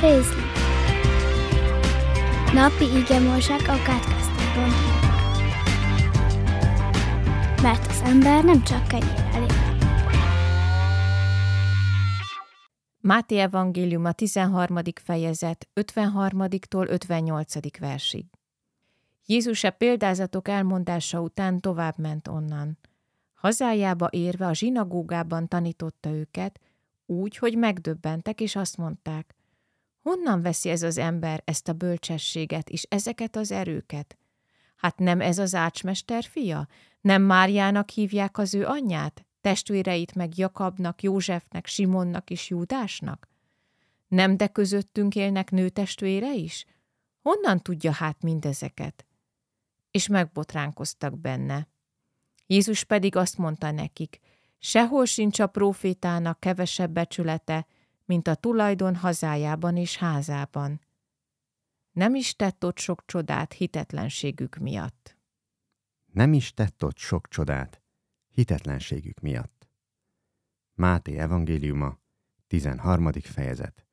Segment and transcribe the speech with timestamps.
[0.00, 0.42] Rézli
[2.54, 4.70] Napi igemorság a kátkáztában
[7.62, 9.76] Mert az ember nem csak kenyérrel él.
[13.00, 14.78] Máté evangélium a 13.
[14.94, 17.78] fejezet 53-tól 58.
[17.78, 18.24] versig.
[19.26, 22.78] Jézus e példázatok elmondása után tovább ment onnan.
[23.34, 26.60] Hazájába érve a zsinagógában tanította őket,
[27.06, 29.36] úgy, hogy megdöbbentek, és azt mondták,
[30.08, 34.18] honnan veszi ez az ember ezt a bölcsességet és ezeket az erőket?
[34.76, 36.68] Hát nem ez az ácsmester fia?
[37.00, 39.26] Nem Máriának hívják az ő anyját?
[39.40, 43.28] Testvéreit meg Jakabnak, Józsefnek, Simonnak és Júdásnak?
[44.08, 46.64] Nem de közöttünk élnek nőtestvére is?
[47.22, 49.06] Honnan tudja hát mindezeket?
[49.90, 51.68] És megbotránkoztak benne.
[52.46, 54.18] Jézus pedig azt mondta nekik,
[54.58, 57.66] sehol sincs a profétának kevesebb becsülete,
[58.08, 60.80] mint a tulajdon hazájában és házában.
[61.90, 65.16] Nem is tett ott sok csodát hitetlenségük miatt.
[66.12, 67.82] Nem is tett ott sok csodát
[68.28, 69.68] hitetlenségük miatt.
[70.74, 71.98] Máté evangéliuma,
[72.46, 73.12] 13.
[73.12, 73.86] fejezet,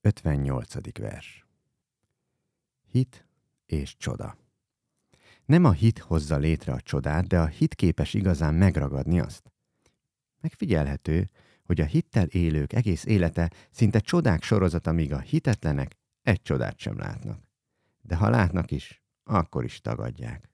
[0.00, 0.98] 58.
[0.98, 1.46] vers.
[2.90, 3.26] Hit
[3.66, 4.36] és csoda.
[5.44, 9.52] Nem a hit hozza létre a csodát, de a hit képes igazán megragadni azt.
[10.40, 11.30] Megfigyelhető,
[11.68, 16.98] hogy a hittel élők egész élete szinte csodák sorozata, míg a hitetlenek egy csodát sem
[16.98, 17.42] látnak.
[18.02, 20.50] De ha látnak is, akkor is tagadják.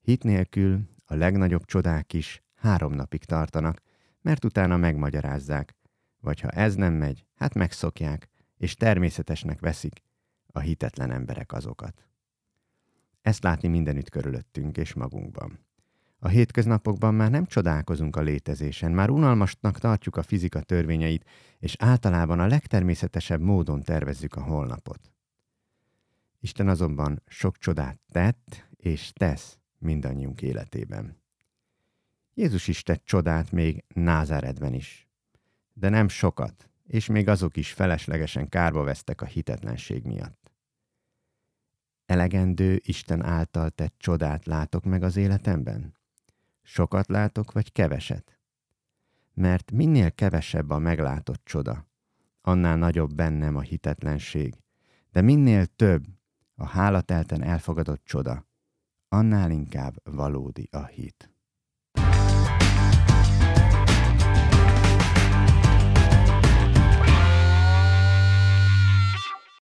[0.00, 3.80] Hit nélkül a legnagyobb csodák is három napig tartanak,
[4.20, 5.76] mert utána megmagyarázzák,
[6.20, 10.02] vagy ha ez nem megy, hát megszokják, és természetesnek veszik
[10.46, 12.06] a hitetlen emberek azokat.
[13.20, 15.66] Ezt látni mindenütt körülöttünk és magunkban.
[16.22, 21.24] A hétköznapokban már nem csodálkozunk a létezésen, már unalmasnak tartjuk a fizika törvényeit,
[21.58, 25.12] és általában a legtermészetesebb módon tervezzük a holnapot.
[26.40, 31.22] Isten azonban sok csodát tett és tesz mindannyiunk életében.
[32.34, 35.08] Jézus is tett csodát még Názáredben is.
[35.72, 40.52] De nem sokat, és még azok is feleslegesen kárba vesztek a hitetlenség miatt.
[42.06, 45.98] Elegendő Isten által tett csodát látok meg az életemben?
[46.72, 48.38] Sokat látok, vagy keveset?
[49.34, 51.86] Mert minél kevesebb a meglátott csoda,
[52.40, 54.54] annál nagyobb bennem a hitetlenség,
[55.10, 56.06] de minél több
[56.54, 58.46] a hálatelten elfogadott csoda,
[59.08, 61.30] annál inkább valódi a hit.